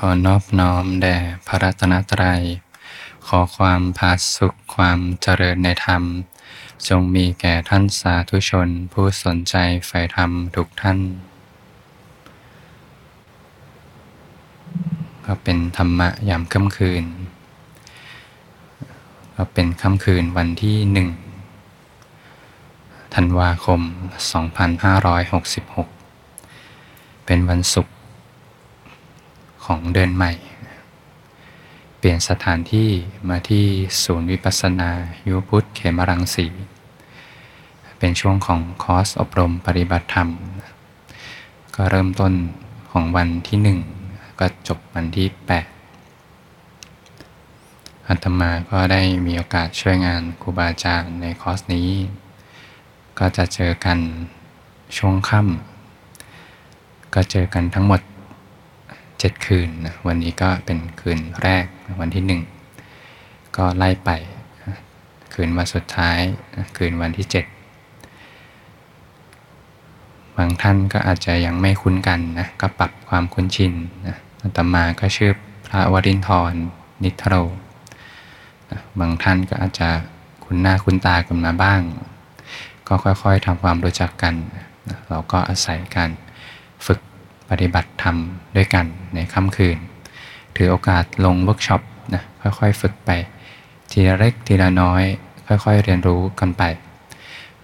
[0.00, 2.42] ขอนอบน้อมแด่พระรัตนตรัย
[3.26, 6.02] ขอความผาสุขความเจริญในธรรม
[6.88, 9.54] จงมีแก่ท่านสาธุชนผู้สนใจ
[9.86, 10.98] ใฝ่ธรรมทุกท่าน
[15.26, 17.04] ก็เป็นธรรมะยามค่ำคืน
[19.34, 21.08] ก็เป็นค่ำคืนวันที่หนึ่ง
[23.14, 23.80] ธันวาคม
[26.28, 27.95] 2566 เป็นวันศุกร์
[29.66, 30.32] ของเดือนใหม่
[31.98, 32.90] เปลี่ยนสถานที่
[33.28, 33.66] มาที่
[34.02, 34.90] ศูนย์วิปัสสนา
[35.28, 36.46] ยุพุทธเขมรังสี
[37.98, 40.28] เป็นช่วงของคอร์สอบรมปฏิบัติธรรม
[41.74, 42.32] ก็เริ่มต้น
[42.90, 43.78] ของวันที่หนึ่ง
[44.38, 45.66] ก็จบวันที่แปด
[48.08, 51.88] อาตมาก็ได้มีโอกาสช่วยงานครูบาอาจารย์ในคอร์สนี้
[53.18, 53.98] ก็จะเจอกัน
[54.96, 58.00] ช่วงค่ำก็เจอกันทั้งหมด
[59.18, 59.68] เจ็ดคืน
[60.06, 61.64] วันนี้ก็เป็นคืนแรก
[62.00, 62.42] วันที่หนึ่ง
[63.56, 64.10] ก็ไล่ไป
[65.34, 66.18] คืนวันสุดท้าย
[66.76, 67.44] คืนวันที่เจ็ด
[70.36, 73.72] บางท่านก็อาจจะยังไม่คุ้นกันนะก็ปรับความคุ้นชิน
[74.06, 74.16] นะ
[74.56, 75.32] ตมาก็ชื่อ
[75.66, 76.64] พระวรินทร์
[77.02, 77.34] นิทโร
[78.70, 79.88] นะบางท่านก็อาจจะ
[80.44, 81.80] คุ้นหน้าคุ้นตากันมาบ้าง
[82.88, 86.25] ก็ค่อยๆทำความรู้จักกันนะเราก็อาศัยการฝึก
[87.50, 88.16] ปฏิบัติธรรม
[88.56, 89.78] ด้วยกันในค่ำคืน
[90.56, 91.82] ถือโอกาสลงเวิร์กช็อป
[92.14, 93.10] นะค่อยๆฝึกไป
[93.90, 95.02] ทีละเล็กทีละน้อย
[95.46, 96.62] ค่อยๆเรียนรู้กันไป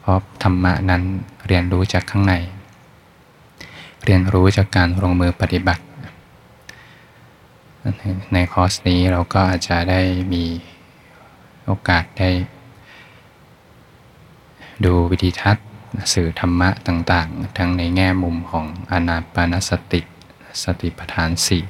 [0.00, 1.02] เพราะธรรมะนั้น
[1.46, 2.34] เรียนรู้จากข้างใน
[4.04, 5.82] เรียนรู้จากการลงมือปฏิบัติ
[8.32, 10.00] ในคอร์สนี้เราก็อาจจะได้
[10.32, 10.44] มี
[11.66, 12.30] โอกาสได้
[14.84, 15.66] ดูวิธีทัศน์
[16.12, 20.00] สื่อธรรมะต่างๆ ทั้งในแง่มุมของอนาปานสติ
[20.64, 21.62] สติปัฏฐานสี่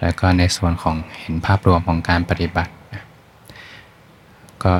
[0.00, 2.72] แล้วก็ในส่วนของเห็นภาพรวมของการปฏิบัติ
[4.64, 4.74] ก็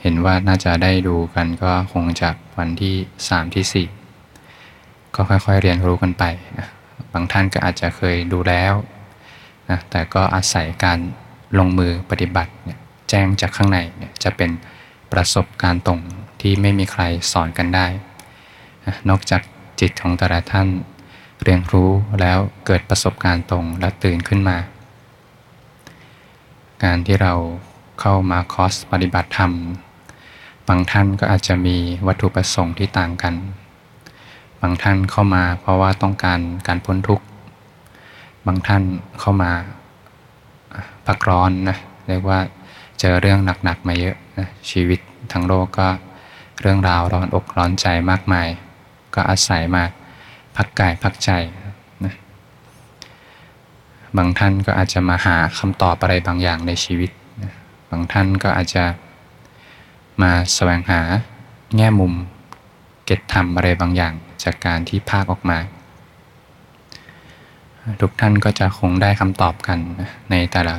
[0.00, 3.86] เห็นว่าน่าจะได้ดูกันก็คงจากวันที่ 3 ที่
[4.40, 6.24] 4 ก็ค่อยๆเรียนรู้กันไป
[6.58, 6.68] นะ
[7.12, 8.74] บางท่านก็อาจจะเคยดูแล้ว
[9.70, 10.98] นะแต่ก็อาศัยการ
[11.58, 12.78] ลงมือปฏิบัติเนี่ย
[13.10, 14.50] แจ้งจากข้างในเนี่ยจะเป็น
[15.12, 16.00] ประสบการณ์ตรง
[16.40, 17.02] ที่ไม่มีใคร
[17.32, 17.86] สอนกันได้
[19.08, 19.42] นอกจาก
[19.80, 20.68] จิตของแต่ละท่าน
[21.44, 24.56] เรียนรู้แล้วเกิดประสบการณ์ตรงและตื่นขึ้นมา
[26.84, 27.34] การที่เรา
[28.00, 29.52] เข้ามาคอร์สปฏิบัติธรรม
[30.68, 31.76] บางท่านก็อาจจะมี
[32.06, 33.34] วัตถุประสงค์ที่ต่างกัน
[34.60, 37.24] บางท่านเข้ามาเพราะว่าต้องการการพ้นทุกข์
[38.46, 38.82] บางท่าน
[39.20, 39.50] เข้ามา
[41.06, 42.38] พักร้อนนะเรียกว่า
[43.00, 45.00] เจอเรื่องหนักๆมาเยอะนะชีวิต
[45.32, 45.88] ทั้งโลกก็
[46.60, 48.48] เรื่องราวร้อนอกร้อนใจมากมาย
[49.14, 49.84] ก็อาศัยมา
[50.56, 51.30] พักกายพักใจ
[52.04, 52.14] นะ
[54.16, 57.10] บางท่านก็อาจจะมาหาคำตอบอะไรบางอย่างในชีวิต
[57.42, 57.52] นะ
[57.90, 58.84] บางท่านก็อาจจะ
[60.22, 61.00] มาแสวงหา
[61.76, 62.14] แง่มุม
[63.04, 65.58] เก็ตธรรมอะไรบางอย่างจากการที่ภาคออกมา
[68.00, 69.78] ทุกท่านก็จะคงได้คำตอบกัน
[70.30, 70.74] ในแต่ละ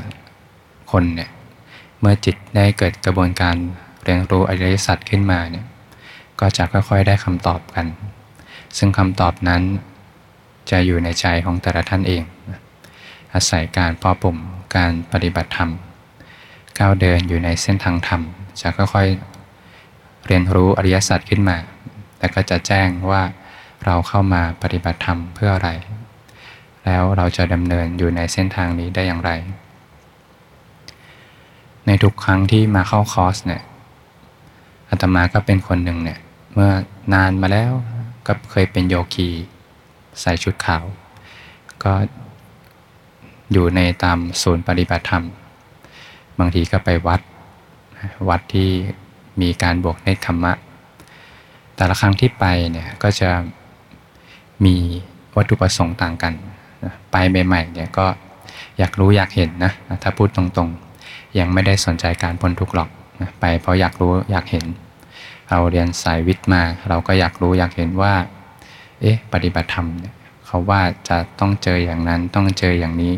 [0.92, 1.30] คนเนี่ย
[2.00, 3.56] เมื่อจิตได้เกิดกระบวนการ
[4.08, 5.66] เรียนรู้อริยสัจขึ้นมาเนี่ย
[6.40, 7.88] ก็จะค่อยๆได้คำตอบกัน
[8.78, 9.62] ซึ่งคำตอบนั้น
[10.72, 12.24] จะอยู่ในใจของแต่ละท่านเอง
[13.34, 14.38] อาศัยการพอปุ่ม
[14.76, 15.72] การปฏิบัติธรรม
[16.80, 18.22] ก้าวเดินอยู่ในเส้นทางธรรม
[18.62, 21.58] จะค่อยๆเรียนรู้อริยสัจขึ้นมา
[22.20, 23.22] แล้วก็จะแจ้งว่า
[23.86, 25.70] เราเข้ามาปฏิบัติธรรมเพื่ออะไร
[26.86, 29.32] แล้วเราจะดำเนินอยู่ในเส้นทางนี้ได้อย่างไร
[31.88, 33.62] ในทุกครั้งที่มาเข้าคอร์สเนี่ย
[34.90, 36.20] อาตมาก็เป็นคนหนึ่งเนี่ย
[36.54, 36.72] เมื่อ
[37.14, 37.72] นานมาแล้ว
[38.28, 39.30] ก็เคยเป็นโยคี
[40.22, 40.86] ใส่ชุดขาว
[41.84, 41.94] ก็
[43.52, 45.24] อยู่ในตามศูนย์ปฏิบัติธรรม
[46.40, 47.22] บางทีก็ไปวัด
[48.30, 48.70] วัดที่
[49.42, 50.54] มีการบวกเนตธรรมะ
[51.76, 53.30] แต่ละครั้งที่ไปเนี่ยก็จะ
[54.66, 54.76] มี
[55.36, 56.34] วัตถุประสงค์ต่างกัน
[57.12, 57.16] ไป
[57.48, 58.06] ใหม่ๆเนี่ยก็
[58.78, 59.72] อยากรู้อยากเห็นนะ
[60.04, 62.90] ถ้าพูดตรงๆ ยังไม่ได้สนใจการพ้นทุกข์หรอก
[63.40, 64.66] ไปเพราะอยากรู้อยากเห็น
[65.50, 68.14] เราเรียนสายวิทย์มา เราก็อยากรู้อยากเห็นว่า
[69.02, 70.16] เอ๊ะ ปฏิบัติธรรมเนี่ย
[70.46, 73.14] เขาว่าจะต้องเจออย่างนั้นต้องเจออย่างนี้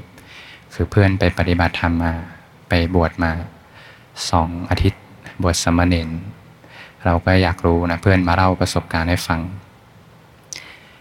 [0.74, 2.14] คือเพื่อนไปปฏิบัติธรรมมา
[2.70, 3.32] ไปบวชมา
[4.30, 5.02] สองอาทิตย์
[5.42, 6.10] บวชสมณเณร
[7.06, 9.40] เราก็อยากรู้นะเพื่อนมาเล่าประสบการณ์ให้ฟัง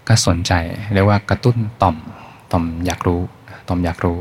[0.08, 0.52] ก็สนใจ
[0.94, 1.96] เรียกว่ากระตุ้นต่อม
[2.52, 3.20] ต่อมอยากรู้
[3.68, 4.18] ต่อมอยากรู้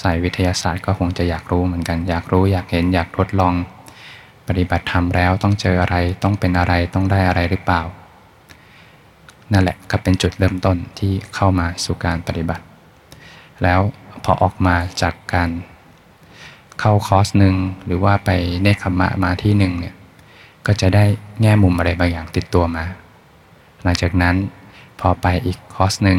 [0.00, 3.54] สายวิทยาศาสตร์ก็คงจะอยากรู้เหมือนกัน อยากรู้อยากเห็นอยากทดลอง
[4.48, 7.82] ปฏิบัติธรรมแล้วต้องเจออะไรต้องเป็นอะไรต้องได้อะไรหรือเปล่า
[9.52, 12.64] นั่นแหละก็เป็นจุดเริ่มต้นที่เข้ามาสู่การปฏิบัติ
[13.62, 13.80] แล้ว
[14.24, 15.50] พอออกมาจากการ
[16.80, 17.54] เข้าคอร์สหนึ่ง
[17.86, 18.30] หรือว่าไป
[18.62, 19.94] เนคขมะมาที่หนึ่งเนี่ย
[20.66, 21.04] ก็จะได้
[21.40, 22.84] แง่มุมอะไรบางอย่างติดตัวมา
[23.82, 24.34] หลังจากนั้น
[25.00, 26.18] พอไปอีกคอร์สหนึ่ง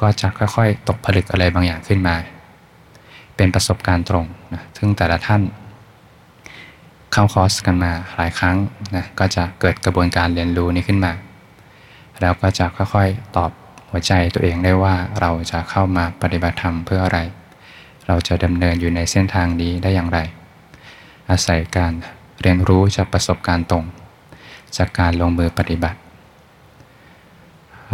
[0.00, 2.16] ก็จะค่อยๆ ตกผลึกอะไรบางอย่างขึ้นมา
[3.36, 5.42] เป็นประสบการณ์ตรงนะซึ่งแต่ละท่าน
[7.12, 8.56] เข้าคอร์สกันมาหลายครั้ง
[8.96, 11.12] นะก็จะเกิดกระบวนการเรียนรู้นี้ขึ้นมา
[12.20, 13.50] แล้วก็จะค่อยๆตอบ
[13.90, 17.18] หัวใจตัวเองได้ว่าเราจะเข้ามาปฏิบัติธรรมเพื่ออะไร
[18.06, 20.18] เราจะดำเนินอยู่ในเส้นทางนี้ได้อย่างไร
[21.30, 21.92] อาศัยการ
[22.42, 23.84] เรียนรู้จากประสบการณ์ตรง
[24.76, 25.98] จากการลงมือปฏิบัติ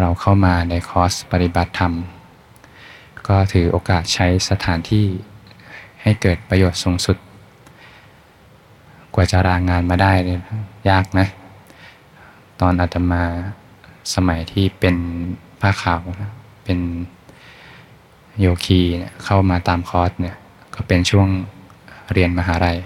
[0.01, 1.93] เราเข้ามาในคอร์สปฏิบัติธรรม
[3.29, 5.07] ก็ถือโอกาสใช้สถานที่
[6.03, 7.17] ให้เกิดประโยชน์สูงสุด
[9.15, 10.43] กว่าจะรางงานมาได้เนี่ย
[10.91, 11.27] ยากนะ
[12.61, 13.23] ตอนอาตมา
[14.15, 14.97] สมัยที่เป็น
[15.61, 16.31] ผ้าขาวนะ
[16.65, 16.79] เป็น
[18.41, 20.37] โยคีเนี่ยเข้ามาตามคอร์สเนี่ย
[20.75, 21.29] ก็เป็นช่วง
[22.13, 22.79] เรียนมหาลัย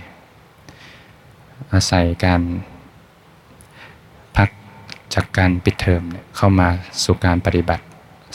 [1.73, 2.43] อาศัยการ
[4.37, 4.49] พัก
[5.15, 6.69] จากการปิดเทอมเนี่ยเข้ามา
[7.05, 7.85] สู่การปฏิบัติ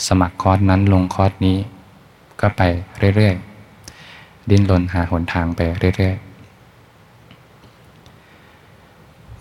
[0.06, 1.58] สมัครคอร์สนั้นลงคอร์สนี้
[2.40, 2.62] ก็ไป
[3.16, 3.51] เรื่อยๆ
[4.50, 5.60] ดิ้นรนหาหนทางไป
[5.96, 6.24] เรื่อยๆ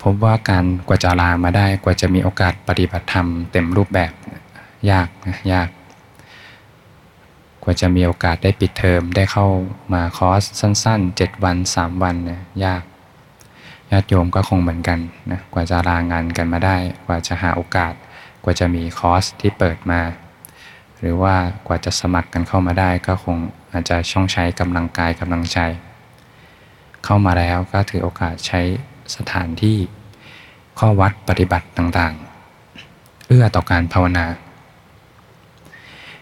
[0.01, 4.12] พบว่าการกว่าจะลามาได้กว่าจะมีโอกาสปฏิบัติธรรมเต็มรูปแบบ
[4.92, 5.69] ยากนะยาก
[7.63, 9.48] กว่าจะมีโอกาสได้ปิดเทอมได้เข้า
[9.94, 12.83] มาคอร์สสั้น ๆ 7 วัน 3 วันเนี่ยยาก
[13.92, 15.00] ญาติโยมก็คงเหมือนกัน
[15.31, 16.75] นะกว่าจะลางานกันมาได้
[17.06, 17.94] กว่าจะหาโอกาส
[18.44, 20.01] กว่าจะมีคอร์สที่เปิดมา
[21.00, 21.36] หรือว่า
[21.68, 23.38] กว่าจะสมัครกันเข้ามาได้ก็คง
[23.71, 25.59] อาจจะช่องใช้กำลังกายกำลังใจ
[27.03, 28.62] เข้ามาแล้วก็ถือโอกาสใช้
[29.15, 29.77] สถานที่
[30.79, 34.25] ข้อวัดปฏิบัติต่างๆ เอื้อต่อการภาวนา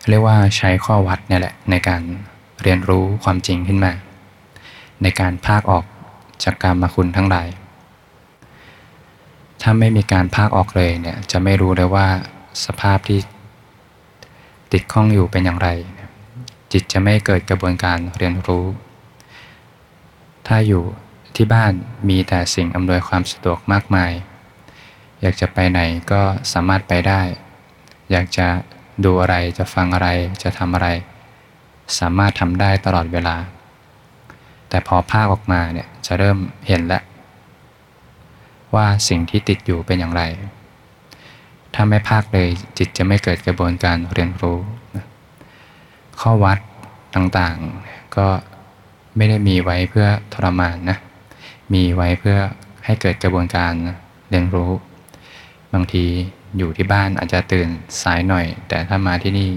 [0.09, 2.01] เรียกว่าใช้ข้อวัดเนี่ยแหละในการ
[2.63, 3.93] เรียนรู้ความจริงขึ้นมา
[5.03, 5.85] ในการภาคออก
[6.43, 7.47] จากกรรมคุณทั้งหลาย
[9.61, 12.07] ถ้าไม่มีการภาคออกเลยเนี่ยจะไม่รู้เลยว่า
[12.65, 13.19] สภาพที่
[14.71, 15.69] ติดข้องอยู่เป็นอย่างไร
[16.71, 18.65] จิตจะไม่เกิดกระบวนการเรียนรู้
[20.47, 20.83] ถ้าอยู่
[21.35, 21.73] ที่บ้าน
[22.09, 24.11] มีแต่สิ่งอำนวยความสะดวกมากมาย
[25.21, 25.79] อยากจะไปไหน
[26.11, 26.21] ก็
[26.53, 27.21] สามารถไปได้
[28.11, 28.47] อยากจะ
[29.05, 30.09] ดูอะไรจะฟังอะไร
[30.43, 30.87] จะทำอะไร
[31.99, 33.37] สามารถทำได้ตลอดเวลา
[34.69, 36.37] แต่พอภาคออกมาเนี่ยจะเริ่ม
[36.67, 37.03] เห็นแล้ว
[38.75, 40.23] ว่าสิ่งที่ติดอยู่เป็นอย่างไร
[41.73, 44.59] ถ้าไม่ภาคเลยจิตจะไม่เกิดกระบวนการเรียนรู้
[46.21, 46.59] ข้อวัด
[47.15, 48.27] ต่างๆ ก็
[49.17, 50.97] ไม่ได้มีไว้เพื่อทรมานนะ
[51.73, 52.37] มีไว้เพื่อ
[52.85, 53.73] ให้เกิดกระบวนการ
[54.29, 54.71] เรียนรู้
[55.73, 56.05] บางที
[56.57, 57.69] อยู่ที่บ้านอาจจะตื่น
[58.01, 59.49] สายหน่อย แต่ถ้ามาที่นี่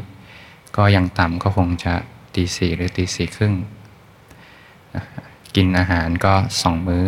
[0.77, 1.95] ก็ยังต่ำก็คงจะ
[2.35, 3.55] ตีสี่หรือตีสี่ครึ่ง
[5.55, 7.07] กินอาหารก็สองมื้อ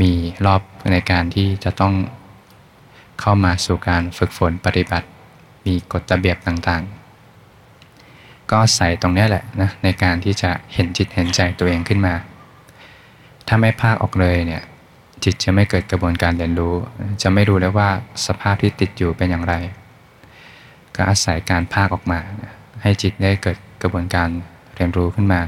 [0.00, 0.12] มี
[0.46, 0.62] รอบ
[0.92, 1.94] ในการที่จะต้อง
[3.20, 5.06] เข้ามาสู่การฝึกฝนปฏิบัติ
[5.66, 7.03] มีกฎระเบียบต่างๆ
[8.54, 12.14] ก็ใส่ตรงนี้แหละนะในการที่จะเห็นจิตเห็นใจตัวเองขึ้นมา
[13.48, 14.62] ถ้าไม่ภาคออกเลยเนี่ย
[15.24, 16.74] จิตจะไม่เกิดกระบวนการเรียนรู้
[17.22, 17.90] จะไม่รู้เลยว่า
[18.26, 19.54] สภาพที่ติดอยู่เป็นอย่างไร
[20.96, 22.20] ก็อาศัยการภาคออกมา
[22.82, 24.28] ให้จิตได้เกิดกระบวนการ
[24.74, 25.40] เรียนรู้ขึ้นมา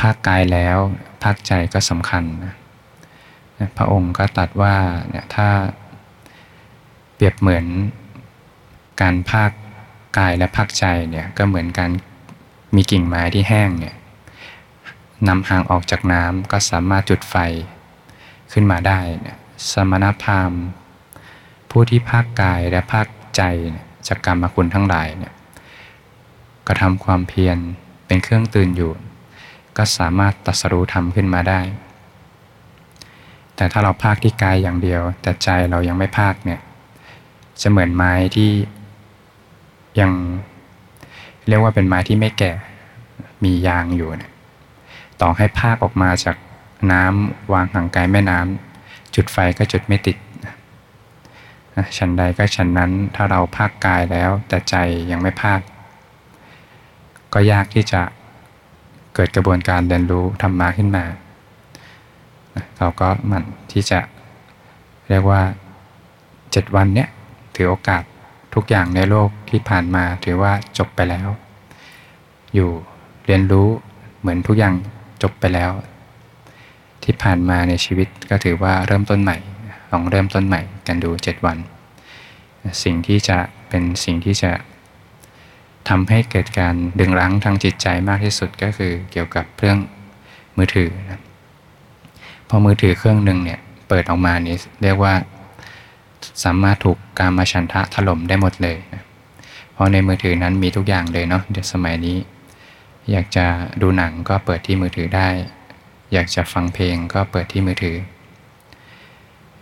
[0.00, 0.78] ภาคกายแล้ว
[1.24, 2.24] ภาคใจก็สำคัญ
[3.76, 4.76] พระองค์ก็ตัดว่า
[5.10, 5.48] เนี่ยถ้า
[7.14, 7.66] เปรียบเหมือน
[9.00, 9.50] การภาค
[10.18, 11.90] กายและภาคใจเนี่ยก็เหมือนการ
[12.74, 13.94] มีกิ่งไม้ที่แห้งเนี่ย
[15.28, 17.36] นำห่างออกจากน้ำก็สามารถจุดไฟ
[18.52, 19.36] ขึ้นมาได้เนี่ย
[19.72, 20.62] สมณพราหมณ์
[21.70, 23.42] ผู้ที่ภาคกายและภาคใจ
[24.08, 25.32] จากกรรมคุณทั้งหลายเนี่ย
[26.66, 27.58] กระทำความเพียร
[28.06, 28.92] เป็นเครื่องตื่นอยู่
[29.76, 31.60] ก็สามารถตัสรู้ธรรมขึ้นมาได้
[33.56, 36.60] แต่ถ้าเราภาคที่กายอย่างเดียว แต่ใจเรายังไม่ภาคเนี่ย
[37.60, 38.50] จะเหมือนไม้ที่
[40.00, 40.10] ยัง
[41.48, 42.52] เรียกว่าเป็นไม้ที่ไม่แก่
[43.44, 44.32] มียางอยู่เนี่ย
[45.20, 46.36] ต่อให้ภาคออกมาจาก
[46.92, 50.16] น้ำวางห่างไกลแม่น้ำจุดไฟก็จุดไม่ติด
[51.98, 54.74] ฉันใดก็ฉันนั้นถ้าเราภาคกายแล้ว แต่ใจ
[55.10, 55.60] ยังไม่ภาค
[57.32, 58.00] ก็ยากที่จะ
[59.14, 61.04] เกิดกระบวนการเรียนรู้ธรรมะขึ้นมา
[62.78, 63.98] เราก็มันที่จะ
[65.08, 65.42] เรียกว่า
[66.52, 67.08] เจ็ดวันเนี้ย
[67.54, 68.02] ถือโอกาส
[68.54, 71.28] ทุกอย่างในโลกที่ผ่านมาถือว่าจบไปแล้ว
[72.54, 72.70] อยู่
[73.26, 73.68] เรียนรู้
[74.20, 74.74] เหมือนทุกอย่าง
[75.22, 75.70] จบไปแล้ว
[77.04, 79.36] ที่ผ่านมาในชีวิตก็ถือว่าเริ่มต้นใหม่
[79.90, 81.58] ลองเริ่มต้นใหม่กันดู 7 วัน
[82.84, 83.38] สิ่งที่จะ
[83.68, 84.52] เป็นสิ่งที่จะ
[85.88, 89.78] ทำให้เกิดการดึงรั้งทางจิตใจมากที่สุดก็คือเกี่ยวกับเรื่อง
[90.56, 91.22] มือถือนะ
[92.48, 95.14] พอมือถือเครื่องหนึ่งเนี่ยเปิดออกมานี่เรียกว่า
[96.44, 99.02] สามารถถูกการมาชันทะถล่มได้หมดเลยนะ
[99.72, 102.16] เพราะในมือถือนั้นมีทุกอย่างเลยเนาะเดี๋ยวสมัยนี้
[103.10, 103.46] อยากจะ
[103.82, 105.28] ดูหนังก็เปิดที่มือถือได้
[106.12, 107.96] อยากจะฟังเพลงก็เปิดที่มือถือ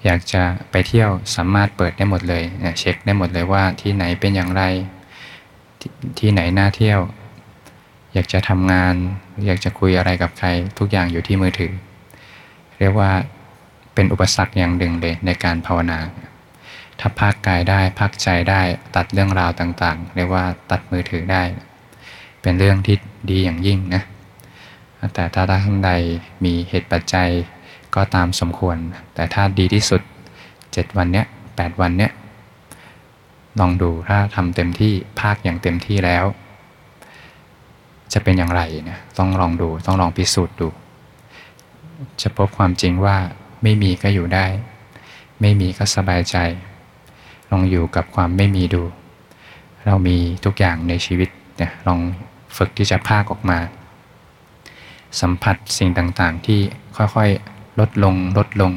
[0.05, 2.43] อยากจะไปเที่ยวสามารถเปิดได้หมดเลย
[2.79, 4.62] เช็คได้หมดเลยว่าที่ไหนเป็นอย่างไร
[5.81, 5.83] ท
[6.19, 7.00] ที่ไหนน่าเที่ยว
[8.15, 8.95] อยากจะทำงาน
[9.47, 10.49] อยากจะคุยอะไรกับใคร
[10.79, 11.73] ทุกอย่างอยู่ที่มือถือ
[12.79, 13.11] เรียกว่า
[13.95, 15.99] เป็นอุปสรรคอย่างหนึ่งเลยในการภาวนา
[17.00, 18.62] ถ้าพักกายได้พักใจได้
[18.97, 21.43] ตัดเรื่องราวต่างๆ เรียกว่าตัดมือถือได้
[22.43, 22.97] เป็นเรื่องที่
[23.31, 24.02] ดีอย่างยิ่งนะ
[25.14, 25.93] แต่ถ้าท่านใด
[26.45, 27.31] มีเหตุปัจจัย
[27.95, 28.76] ก็ตามสมควร
[29.14, 30.02] แต่ถ้าดีที่สุด
[30.50, 32.12] 7 วันเนี้ย8วันเนี้ย
[33.61, 36.25] ลองดูถ้าทำเต็มที่ภาคอย่างเต็มที่แล้ว
[38.12, 40.69] จะเป็นอย่างไรเนี่ยต้องลองดูต้องลองพิสูจน์ดู
[42.23, 43.17] จะพบความจริงว่า
[43.62, 44.47] ไม่มีก็อยู่ได้
[45.40, 46.37] ไม่มีก็สบายใจ
[47.50, 48.83] ลองอยู่กับความไม่มีดู
[49.87, 52.00] เรามีทุกอย่างในชีวิตเนี่ยลอง
[52.57, 53.59] ฝึกที่จะภาคออกมา
[55.21, 56.61] สัมผัสสิ่งต่างๆ ที่
[56.97, 58.73] ค่อยๆลดลงลดลง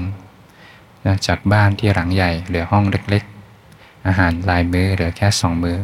[1.06, 5.78] นะจากบ้านที่หลังใหญ่เหลือห้องเล็กๆ อาหารลายมือ้อเหลือแค่สองมือ้อ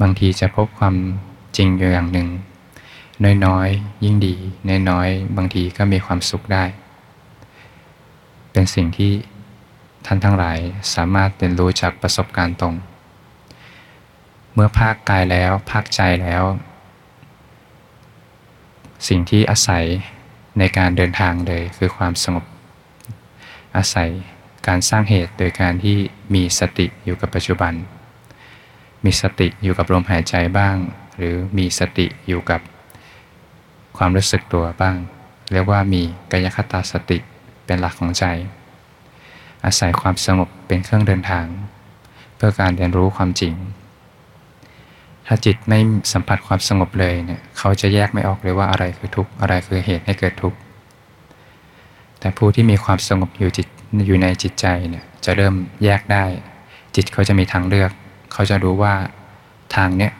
[0.00, 0.94] บางทีจะพบความ
[1.56, 2.28] จริงอยู่อย่างหนึ่ง
[3.46, 4.34] น้อยๆ ยิ่งดี
[4.90, 6.64] น้อยๆ บางทีก็มีความสุขได้
[8.52, 9.12] เป็นสิ่งที่
[10.06, 10.58] ท่านทั้งหลาย
[10.94, 12.74] สามารถเรียนรู้จากประสบการณ์ตรง
[14.54, 16.44] เมื่อภาคกายแล้วภาคใจแล้ว
[19.08, 19.84] สิ่งที่อาศัย
[20.58, 22.44] ในการเดินทางเลยคือความสงบ
[23.76, 24.10] อาศัย
[24.66, 25.96] การสร้างเหตุโดยการที่
[26.34, 27.72] มีสติอยู่กับปัจจุบัน
[29.04, 30.76] มีสติอยู่กับลมหายใจบ้าง
[31.16, 32.60] หรือมีสติอยู่กับ
[33.96, 34.96] ความรู้สึกตัวบ้าง
[35.52, 37.18] เรียกว่ามีกายคตาสติ
[37.64, 38.24] เป็นหลักของใจ
[39.64, 41.46] อาศัยความสงบเป็นเครื่องเดินทาง
[42.36, 43.54] เพื่อการเรียนรู้ความจริง
[45.26, 45.78] ถ้าจิตไม่
[46.12, 50.58] สัมผัสความสงบเลยเนี่ยเขาจะแยกไม่ออกเลยว่าอะไรคือทุกข์อะไรคือเหตุให้เกิดทุกข์
[52.20, 53.66] แต่ผู้ที่มีความสงบอยู่จิต
[54.06, 55.54] อยู่ในจิตใจเนี่ยจะเริ่ม
[55.84, 56.24] แยกได้
[56.96, 57.90] จิตเขาจะมีทางเลือก
[58.32, 58.94] เขาจะรู้ว่า
[59.76, 60.12] ทางเนี้ย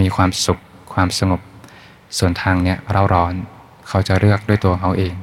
[0.00, 0.58] มีความสุข
[0.92, 1.40] ความสงบ
[2.18, 3.34] ส่วนทางเนี้ยเร่าร้อน
[3.88, 5.14] เขาจะเลือกด้วยตัวเขาเอง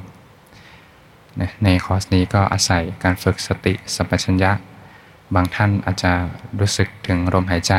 [1.64, 4.52] ในคอร์สนี้ก็อาศัยการฝึกสติสัมปชัญญะ
[5.34, 6.12] บางท่านอาจจะ
[6.60, 7.74] รู้สึกถึงลมหายใจ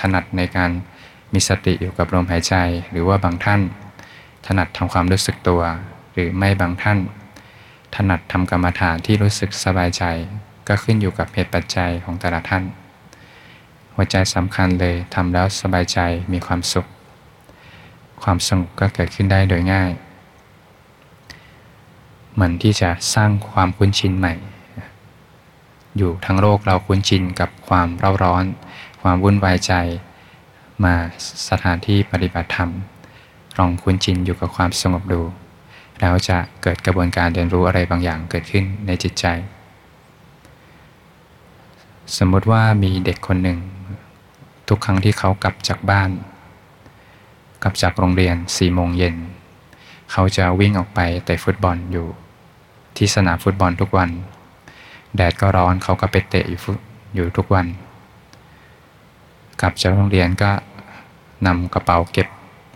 [0.00, 0.70] ถนัดในการ
[1.32, 2.54] มีสติอยู่กับลมหายใจ
[2.90, 3.60] หรือว่าบางท่าน
[4.46, 5.62] ถนัดทำความรู้สึกตัว
[6.12, 6.98] หรือไม่บางท่าน
[7.96, 10.04] ถนัดทำกรรมฐานที่รู้สึกสบายใจ
[10.68, 12.64] ก็ขึ้นอยู่กับเหตุปัจจัยของแต่ละท่าน
[13.94, 15.98] หัวใจสำคัญเลยทำแล้วสบายใจ
[16.32, 16.86] มีความสุข
[18.22, 19.90] ความสงบก็เกิดขึ้นได้โดยง่าย
[22.40, 24.34] มือนที่จะสร้างความคุ้นชินใหม่
[25.96, 28.44] อยู่ทั้งโลกเราคุ้นชินกับความเร่าร้อน
[29.02, 29.72] ความวุ่นวายใจ
[30.84, 30.94] มา
[31.48, 32.70] สถานที่ปฏิบัติธรรม
[33.58, 35.22] ลองคุ้นชินอยู่กับความสงบดู
[36.00, 39.26] แล้วจะเกิดกระบวนการเรียนรู้อะไรบางอย่างเกิดขึ้นในจิตใจ
[42.18, 43.58] สมมติว่ามีเด็กคนหนึ่ง
[44.68, 46.10] ทุกครั้งที่เขากลับจากบ้าน
[47.62, 49.16] กลับจากโรงเรียนสี่โมงเย็น
[50.12, 52.08] เขาจะวิ่งออกไปเตะฟุตบอลอยู่
[52.98, 54.10] ที่สนามฟุตบอลทุกวัน
[55.16, 56.60] แดดก็ร้อนเขาก็ไปเตะอยู่
[57.14, 57.66] อยู่ทุกวัน
[59.60, 60.50] กลับจากโรงเรียนก็
[61.46, 62.28] นำกระเป๋าเก็บ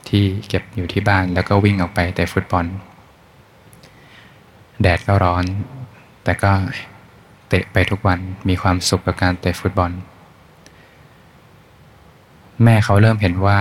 [0.08, 2.64] ที่เก็บอยู่ที่บ้านแล้วก็วิ่งออกไปเตะฟุตบอล
[4.82, 5.44] แดดก็ร้อน
[6.24, 6.52] แต่ก็
[7.48, 9.90] เตะไปทุกวันมีความสุขกับการเตะฟุตบอล
[12.64, 13.58] แม่เขาเริ่มเห็นว่า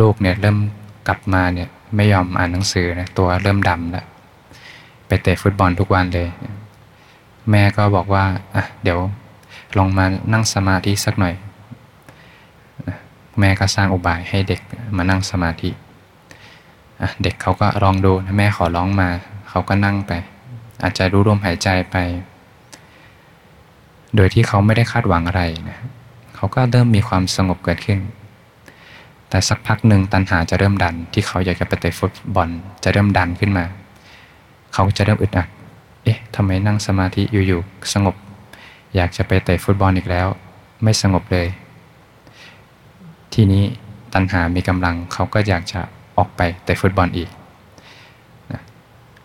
[0.00, 0.58] ลูกเนี่ยเริ่ม
[1.08, 4.06] กลับมาเนี่ยไม่ยอมอ่านหนังสือนะตัวเริ่มดำแล้ว
[5.08, 6.28] ไปเตะฟุตบอลทุกวันเลย
[7.50, 8.24] แม่ก็บอกว่า
[8.54, 8.98] อะเดี๋ยว
[9.78, 11.34] ลองมานั่งสมาธิสักหน่อย
[13.40, 14.60] แม่ก็สร้างอุบายให้เด็ก
[14.96, 15.70] มานั่งสมาธิ
[17.22, 19.08] เด็กเขาก็ลองดูแม่ขอร้องมา
[19.48, 20.12] เขาก็นั่งไป
[20.82, 21.96] อาจจะรู้ลมหายใจไป
[24.16, 25.78] โดยที่เขาไม่ได้คาดหวังอะไรนะ
[26.34, 28.00] เขาก็เริ่มมีความสงบเกิดขึ้น
[29.28, 32.48] แต่สักพักหนึ่งตัณหาจะเริ่มดันที่เขาอยากจะไปเตะฟุตบอล
[32.84, 33.64] จะเริ่มดันขึ้นมา
[34.74, 35.48] เขาจะเริ่มอึดอัด
[36.04, 38.14] เอ๊ะทำไมนั่งสมาธิอยู่ๆสงบ
[38.94, 40.26] อยากจะไปเตะฟุตบอลอีกแล้ว
[40.82, 41.46] ไม่สงบเลย
[43.34, 43.64] ทีนี้
[44.14, 45.80] ตัณหามีกำลังเขาก็อยากจะ
[46.18, 47.30] ออกไปเตะฟุตบอลอีก
[48.52, 48.62] นะ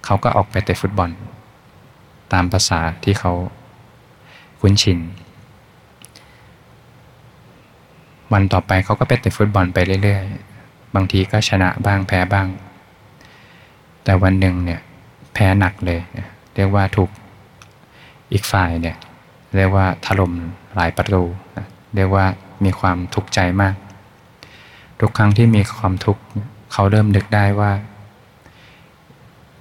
[0.06, 1.10] เขาก็ออกไปเตะฟุตบอล
[2.34, 3.34] ตามภาษาที่เขา
[4.60, 5.00] คุ้นชิน
[8.32, 12.48] ววันต่อไปเขาก็ไปเตะฟุตบอลไปเรื่อยๆ บางทีก็ชนะบ้างแพ้บ้าง
[14.04, 14.82] แต่วันหนึ่งเนี่ย
[15.34, 16.00] แพ้หนักเลย
[16.56, 17.10] เรียกว่าถูก
[18.32, 18.98] อีกฝ่ายเนี่ย
[19.56, 20.32] เรียกว่าถล่ม
[20.76, 21.24] หลายประตู
[21.96, 22.26] เรียกว่า
[22.64, 23.76] มีความทุกข์ใจมาก
[25.00, 26.22] ทุกครั้งที่มีความทุกข์
[26.74, 27.72] เขาเริ่มนึกได้ว่า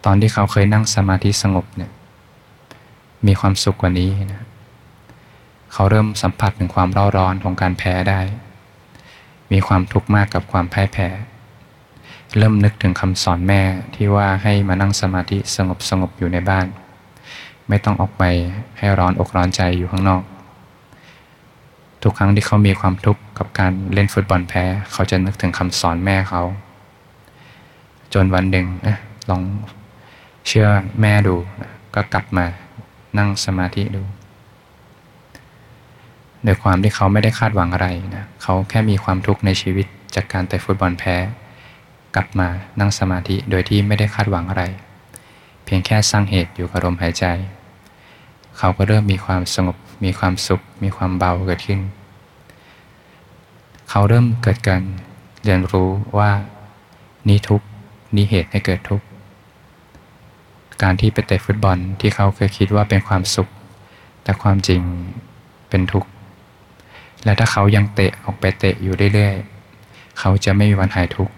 [0.05, 1.91] ตอนที่เขาเคยนั่งสมาธิสงบเนี่ย
[3.26, 4.43] มีความสุขกว่านี้นะ
[5.73, 8.21] เขาเริ่มสัมผัสถึงความร้อนร้อนของการแพ้ได้
[9.52, 11.09] มีความทุกข์มากกับความแพ้แพ้
[12.39, 13.61] เริ่มนึกถึงคำสอนแม่
[13.95, 16.67] ที่ว่าให้มานั่งสมาธิสงบสงบอยู่ในบ้าน
[17.69, 18.25] ไม่ต้องออกไป
[18.79, 20.23] ให้ร้อนอกร้อนใจอยู่ข้างนอก
[22.03, 26.43] ทุกครั้งที่เขามีความทุกข์กับการเล่นฟุตบอลแพ้ เขาจะนึกถึงคำสอนแม่เขา
[28.15, 28.97] จนวันหนึ่งนะ
[29.31, 29.43] ลอง
[30.47, 30.69] เชื่อ
[31.01, 32.45] แม่ดูนะก็กลับมา
[33.19, 34.03] นั่งสมาธิดู
[36.45, 41.17] โดยความที่เขาไม่ได้คาดหวังอะไรนะเขาแค่มีความทุกข์ในชีวิตจากการเตะฟุตบอลแพ้
[42.14, 42.49] กลับมา
[42.81, 44.64] นั่งสมาธิโดยที่ไม่ได้คาดหวังอะไร
[45.64, 47.25] เพียงแค่สร้างเหตุอยู่กับลมหายใจ
[48.59, 51.81] เขาก็เริ่มมีความสงบ มีความสุข มีความเบาเกิดขึ้น
[53.90, 54.83] เขาเริ่มเกิดการ
[55.45, 56.31] เรียนรู้ว่า
[57.28, 57.62] นี่ทุก
[58.16, 59.02] นี่เหตุให้เกิดทุก
[60.83, 63.49] การที่ไปเตะฟุตบอลที่เขาเคยคิดว่าเป็นความสุข
[64.23, 64.81] แต่ความจริง
[65.69, 66.11] เป็นทุกข์
[67.25, 71.35] และถ้าเขายังเตะออกไปเตะอยู่เรื่อยๆ เขาจะไม่มีวันหายทุกข์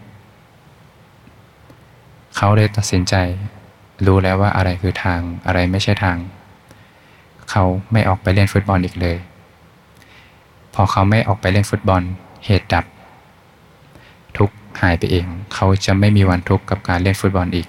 [2.37, 3.15] เขาเลยตัดสินใจ
[4.07, 6.17] รู้แล้วว่าอะไรคือทางอะไรไม่ใช่ทาง
[7.51, 9.17] เขาไม่ออกไปเล่นฟุตบอลอีกเลย
[10.75, 12.03] พอเขาไม่ออกไปเล่นฟุตบอล
[12.47, 12.85] เหตุดับ
[14.37, 14.51] ทุก
[14.83, 17.69] หายไปเอง เขาจะไม่มีวันทุกข์กับการเล่นฟุตบอลอีก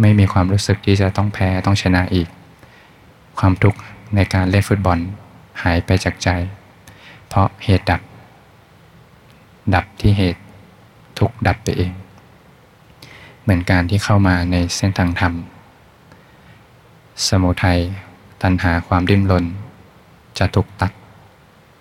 [0.00, 2.28] ไม่มีความรู้สึกที่จะต้องแพ้ต้องชนะอีก
[3.38, 3.78] ความทุกข์
[4.14, 4.98] ในการเล่นฟุตบอล
[5.62, 6.28] หายไปจากใจ
[7.28, 8.00] เพราะเหตุดับ
[9.74, 10.42] ดับที่เหตุ
[11.18, 11.92] ทุกดับไปเอง
[13.48, 15.32] เหมือนการที่เข้ามาในเส้นทางธรรม
[17.28, 17.80] สมุทัย
[18.42, 19.44] ตัณหาความดิ้นรน
[20.38, 20.92] จะถูกตัด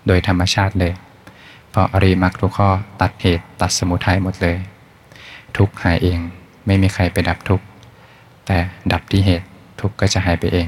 [0.08, 0.94] โดยธรรมชาติเลย
[1.70, 2.70] เพราะอริมักทุกข้อ
[3.02, 4.56] ตัดเหตุตัดสมุทัยหมดเลย
[5.58, 6.20] ทุกหายเอง
[6.66, 7.62] ไม่มีใครไปดับทุก
[8.46, 8.58] แต่
[8.92, 9.48] ดับที่เหตุ
[9.82, 10.68] ทุกก็จะหายไปเอง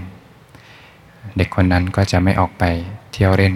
[1.38, 2.64] เด็กคนนั้นก็จะไม่ออกไป
[3.12, 3.54] เที่ยวเล่น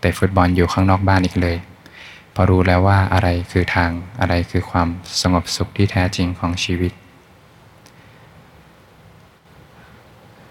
[0.00, 1.58] แต่ฟุตบอลอยู่ข้างนอกบ้านอีกเลย
[2.34, 4.88] พอรู้แล้วว่าอะไรคือทางอะไรคือความ
[5.20, 6.92] สงบสุขที่แท้จริงของชีวิต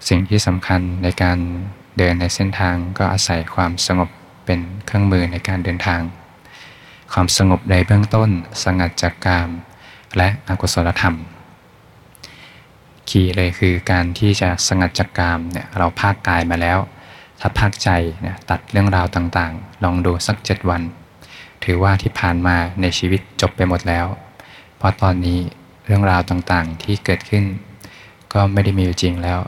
[0.08, 1.38] สิ่งที่สำคัญในการ
[1.98, 4.08] เดินในเส้นทางก็อาศัยความสงบ
[4.44, 6.02] เป็นเครื่องมือในการเดินทาง
[7.12, 8.30] ความสงบในเบื้องต้น
[8.64, 9.50] สงัดจากกาม
[10.16, 11.16] และอกุศลธรรม
[13.08, 16.78] คีย์เลยคือการที่จะสงัดจากกามเนี่ยเราภาคกายมาแล้ว
[17.40, 20.82] ถ้าภาคใจเนี่ยตัดเรื่องราวต่างๆ ลองดูสักเจ็ดวัน
[21.64, 24.06] ถือว่าที่ผ่านมาในชีวิตจบไปหมดแล้ว
[24.76, 25.38] เพราะตอนนี้
[25.84, 27.44] เรื่องราวต่างๆที่เกิดขึ้น
[28.32, 29.40] ก็ไม่ได้มีอยู่จริงแล้ว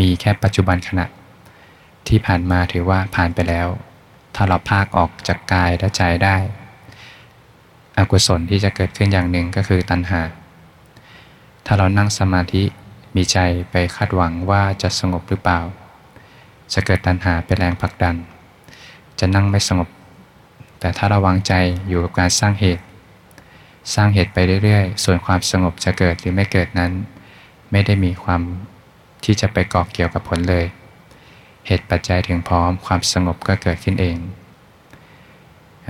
[0.00, 1.06] มีแค่ปัจจุบันขณะ
[2.08, 3.68] ที่ผ่านมาถือว่าผ่านไปแล้ว
[4.34, 6.36] ถ้าเราภาคออกจากกายและใจได้
[7.96, 10.22] อกุศลที่จะเกิดขึ้นอย่างหนึ่งก็คือตัณหา
[11.66, 12.62] ถ้าเรานั่งสมาธิ
[13.16, 13.38] มีใจ
[13.70, 15.60] ไปคาดหวังว่าจะสงบหรือเปล่า
[16.72, 18.16] จะเกิดตัณหาเป็นแรงผลักดัน
[19.18, 19.88] จะนั่งไม่สงบ
[20.84, 21.52] แต่ถ้าราวางใจ
[21.88, 22.84] อยู่กับการสร้างเหตุ
[23.94, 26.92] สร้างเหตุไปเรื่อยๆ ส่วนความสงบจะเกิดหรือไม่เกิดนั้น
[27.72, 28.42] ไม่ได้มีความ
[29.24, 30.64] ที่จะไปเกาะเกี่ยวกับผลเลย
[31.66, 34.16] เหตุปัจจัยถึงพร้อมความสงบก็เกิดขึ้นเอง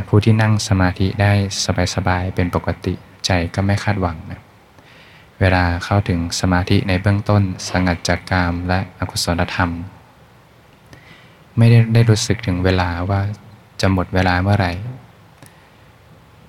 [0.09, 1.33] ผู้ที่นั่งสมาธิได้
[1.95, 2.95] สบายๆ เป็นปกติ
[3.27, 4.41] ใจก็ไม่คาดหวังนะ
[5.41, 9.71] เวลาเข้าถึงสมาธิในเบื้องต้นสงัดจากกามและอกุศลธรรม
[11.57, 13.21] ไม่ได้ได้รู้สึกถึงเวลาว่า
[13.81, 14.73] จะหมดเวลาเมื่อไหร่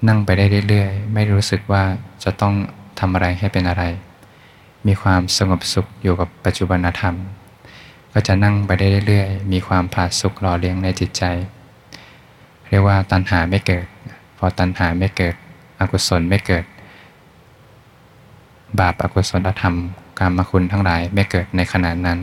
[0.07, 1.83] นั่งไปได้เรื่อยๆ ไม่รู้สึกว่า
[2.23, 2.53] จะต้อง
[2.99, 3.83] ทำอะไรให้เป็นอะไร
[4.87, 7.15] มีความสงบสุขอยู่กับปัจจุบันธรรม
[8.13, 11.23] ก็จะนั่งไปได้เรื่อยๆ มีความผาสุกหล่อเลี้ยงในจิตใจ
[12.67, 13.85] เรียกว่าตัณหาไม่เกิด
[14.37, 15.35] พอตัณหาไม่เกิด
[15.79, 16.65] อกุศลไม่เกิด
[18.79, 19.75] บาปอกุศลธรรม
[20.19, 22.19] กรรมคุณทั้งหลายไม่เกิดในขณะนั้น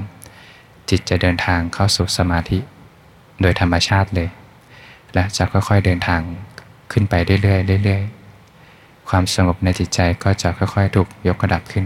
[0.89, 2.59] จิตจะเดินทางเข้าสู่สมาธิ
[3.41, 4.29] โดยธรรมชาติเลย
[5.15, 6.21] และจะค่อยๆเดินทาง
[6.93, 11.85] ขึ้นไปเรื่อยๆเรื่อยๆ ความสงบในจิตใจก็จะค่อยๆ ถูกยกระดับขึ้น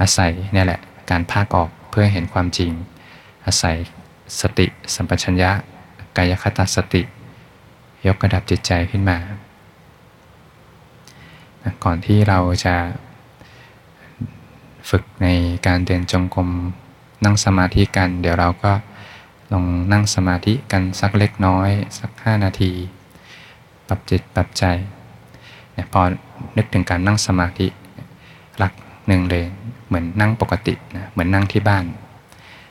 [0.00, 2.70] อาศัยนี่แหละการภาคออกเพื่อเห็นความจริง
[3.46, 3.76] อาศัย
[4.40, 5.50] สติสัมปชัญญะ
[6.16, 7.02] กายคตาสติ
[8.06, 9.18] ยกระดับจิตใจขึ้นมา
[11.84, 12.74] ก่อนที่เราจะ
[14.90, 15.28] ฝึกใน
[15.66, 16.48] การเดินจงกรม
[17.24, 18.72] นั่งสมาธิกัน เดี๋ยวเราก็
[19.52, 22.72] ลองนั่งสมาธิกันสักเล็กน้อย สักห้านาที
[23.88, 24.64] ปรับจิตปรับใจ
[25.72, 26.00] เนี่ยพอ
[26.56, 27.66] นึกถึงการนั่งสมาธิ
[28.58, 28.72] หลัก
[29.06, 29.44] หนึ่งเลย
[29.86, 31.84] เหมือนนั่งปกตินะเหมือนนั่งที่บ้าน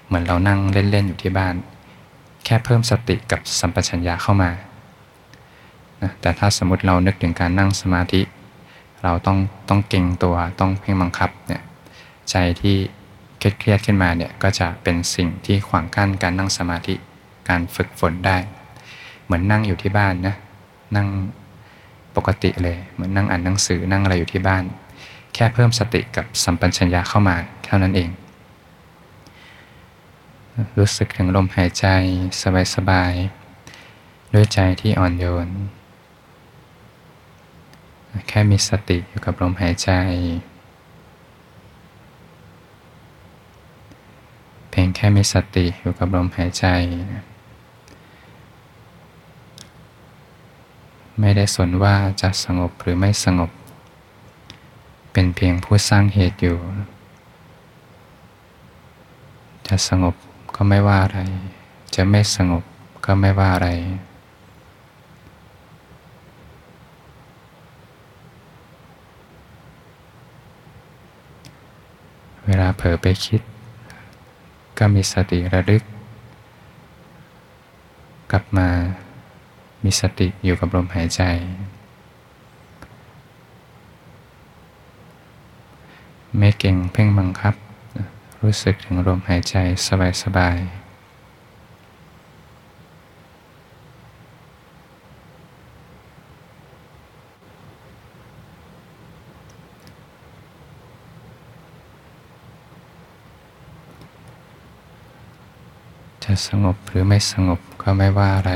[0.08, 1.56] เหมือนเรานั่งเล่น ๆ อยู่ที่บ้าน
[2.46, 4.52] แค่เพิ่มสติกับสัมปชัญญะเข้ามา
[6.02, 8.22] นะแต่ถ้าสมมติเรานึกถึงการนั่งสมาธิ
[9.04, 9.38] เราต้อง
[9.70, 11.62] ต้องเก่งตัวต้องเพ่งบังคับเนี่ย
[12.30, 12.78] ใจที่
[13.48, 16.96] เครียดเครียดขึ้นมาเนี่ยก็จะเป็นสิ่งที่ขวางกั้นการนั่งสมาธิ
[17.50, 18.38] การฝึกฝนได้
[19.26, 20.36] เหมือนนั่งอยู่ที่บ้านนะ
[20.96, 21.08] นั่ง
[22.16, 24.64] ปกติเลยเหมือนนั่งอ่านหนังสือนั่งอะไรอยู่ที่บ้าน
[25.34, 28.10] แค่เพิ่มสติกับสัมปัญญะเข้ามาเท่านั้นเอง
[30.78, 31.86] รู้สึกถึงลมหายใจ
[32.76, 35.48] สบายๆด้วยใจที่อ่อนโยน
[38.28, 39.90] แค่มีสติอยู่กับลมหายใจ
[44.80, 46.66] พียงแค่มีสติอยู่กับลมหายใจ
[51.20, 53.52] ไม่ได้สนว่าจะสงบหรือไม่สงบ
[55.12, 56.58] เป็นเพียงผู้สร้างเหตุอยู่
[59.68, 60.16] จะสงบ
[60.56, 61.20] ก็ไม่ว่าอะไร
[61.96, 62.64] จะไม่สงบ
[63.06, 63.70] ก็ไม่ว่าอะไร
[72.46, 73.42] เวลาเผลอไปคิด
[74.80, 75.84] ก็มีสติระลึก
[78.32, 78.70] กลับมา
[79.84, 81.22] มีสติอยู่กับลมหายใจ
[86.38, 87.54] ไม่เก่งเพ่งบังคับ
[88.42, 89.56] รู้สึกถึงลมหายใจ
[90.24, 90.88] สบายๆ
[106.24, 108.54] จะ สงบหรือไม่สงบก็ไม่ว่าอะไร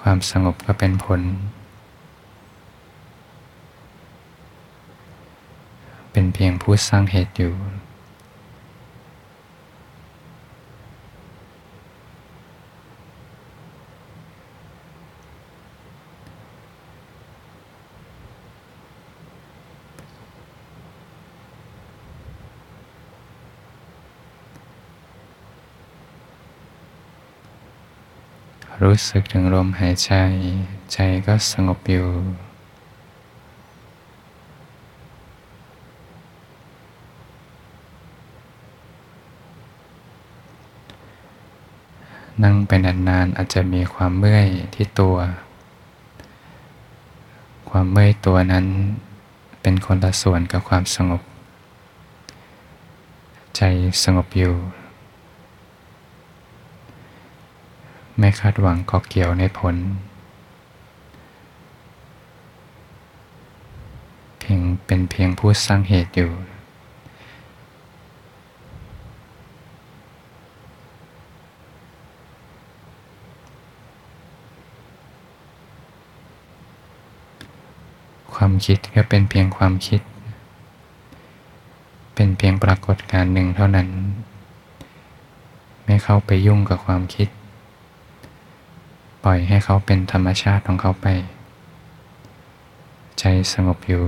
[0.00, 1.20] ความสงบก็เป็นผล
[6.12, 7.52] เป็นเพียงผู้สร้างเหตุอยู่
[28.82, 30.12] รู้สึกถึงลมหายใจ
[30.92, 32.08] ใจก็สงบอยู่
[42.42, 45.16] นั่งไปนานๆอาจจะมีความเมื่อยที่ตัว
[47.70, 48.66] ความเมื่อยตัวนั้น
[49.62, 51.22] เป็นคนละส่วนกับความสงบ
[53.56, 53.62] ใจ
[54.04, 54.54] สงบอยู่
[58.24, 59.76] ไม่คาดหวังก็เกี่ยวในผล
[64.38, 66.30] เพียงเป็นเพียงผู้สร้างเหตุอยู่
[78.34, 80.00] ความคิดก็เป็นเพียงความคิด
[82.14, 83.88] เป็นเพียงปรากฏการณ์หนึ่งเท่านั้น
[85.84, 87.28] ไม่เข้าไปยุ่งกับความคิด
[89.24, 91.06] ปล่อยให้เขาเป็นธรรมชาติของเขาไป
[93.18, 94.02] ใจสงบอยู่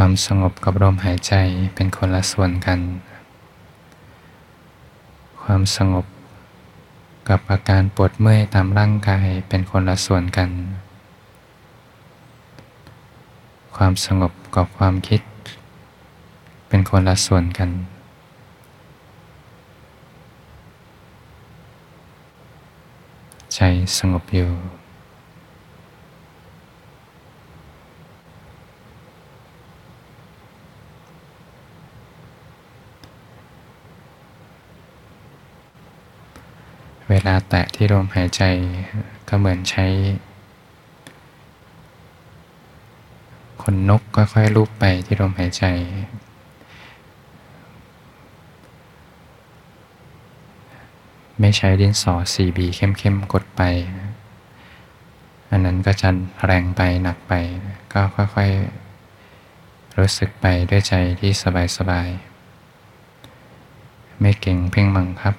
[0.00, 1.34] ความ สงบกับลมหายใจ
[1.74, 2.80] เป็นคนละส่วนกัน
[5.42, 6.06] ความสงบ
[7.28, 10.50] กับอาการปวดเมื่อยตามร่างกายเป็นคนละส่วนกัน
[13.76, 15.22] ความสงบกับความคิด
[16.68, 17.70] เป็นคนละส่วนกัน
[23.54, 23.60] ใจ
[23.98, 24.50] สงบอยู่
[37.10, 38.42] เวลาแตะ ที่ลมหายใจ
[39.28, 39.86] ก็เหมือนใช้
[43.62, 45.64] ขนนกค่อยๆลูบไปที่ลมหายใจ
[51.40, 53.62] ไม่ใช้ดินสอ 4B เข้มๆ กดไป
[55.50, 56.08] อันนั้นก็จะ
[56.44, 57.32] แรงไปหนักไป
[57.92, 61.32] ก็ค่อยๆ รู้สึกไปด้วยใจที่
[61.76, 65.34] สบายๆ ไม่เก่งเพ่งบังคับ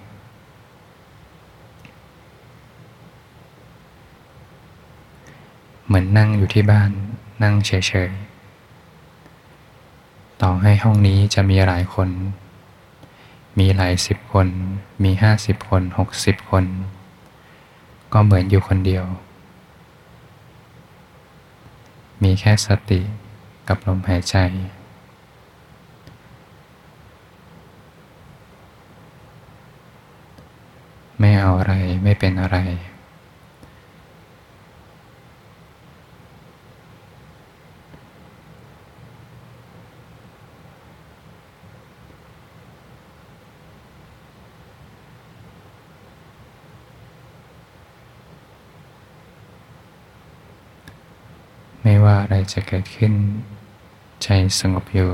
[5.87, 6.92] เห มือนนั่งอยู่ที่บ้าน
[7.44, 7.72] นั่งเฉ
[8.10, 12.10] ยๆ ต่อให้ห้องนี้จะมีหลายคน
[13.60, 14.48] มีหลายสิบคน
[15.04, 16.66] มีห้าสิบคนหกสิบคน
[18.14, 19.06] ก็เหมือนอยู่คนเดียว
[22.24, 23.02] มีแค่สติ
[23.68, 24.36] กับลมหายใจ
[31.20, 32.58] ไม่เอาอะไรไม่เป็นอะไร
[51.89, 53.13] ไม่ว่าอะไรจะเกิดขึ้น
[54.23, 54.28] ใจ
[54.60, 55.12] สงบอยู่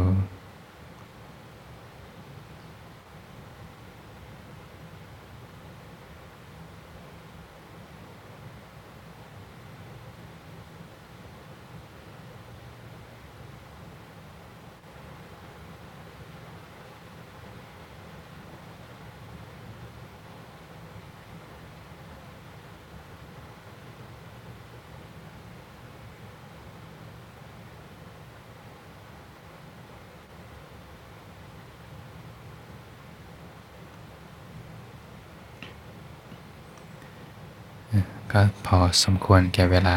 [38.34, 39.96] ก็พอ สมควรแก่เวลา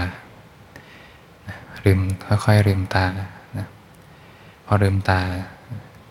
[1.84, 2.00] ลืม
[2.44, 3.06] ค่อยๆลืมตา
[3.58, 3.66] นะ
[4.66, 5.20] พอลืมตา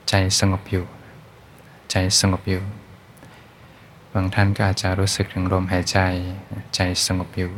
[0.10, 0.86] ใจสงบอยู่
[1.92, 2.64] ใจสงบอยู่
[4.14, 5.98] บางท่านก็อาจจะรู้สึกถึงลมหายใจ
[6.76, 7.52] ใจสงบอยู่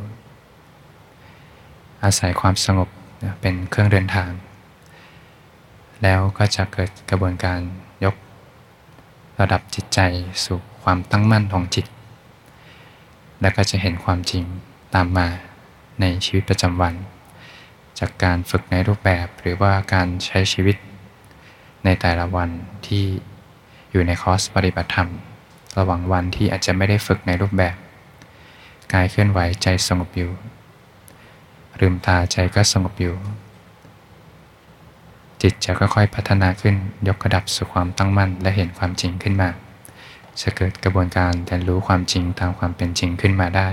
[2.04, 2.90] อาศัยความสงบ
[3.42, 4.32] เป็นเครื่องเดินทาง
[6.04, 7.60] แล้วก็จะเกิดกระบวนการ
[8.04, 8.16] ยก
[9.40, 10.00] ระดับจิตใจ
[10.46, 11.86] สู่ความตั้งมั่นของจิต
[13.42, 14.44] แล้วก็จะเห็นความจริง
[14.98, 15.30] ตามมา
[16.02, 16.94] ในชีวิตประจำวัน
[18.00, 20.78] จากการฝึกในรูปแบบหรือว่าการใช้ชีวิต
[21.86, 22.50] ในแต่ละวัน
[22.88, 23.06] ที่
[23.92, 25.10] อยู่ในคอร์สปฏิบัติธรรม
[25.78, 27.76] ระหว่างวันที่อาจจะไม่ได้ฝึกในรูปแบบ
[28.94, 30.32] กายเคลื่อนไหวใจสงบอยู่
[31.80, 33.16] ลืมตาใจก็สงบอยู่
[35.42, 36.76] จิตจะค่อยๆพัฒนาขึ้น
[37.08, 39.50] ยกระดับสู่ความตั้งมั่นและเห็นความจริงขึ้นมา
[40.42, 43.70] จะเกิดกระบวนการเรียนรู้ความจริงตามความเป็นจริงขึ้นมาได้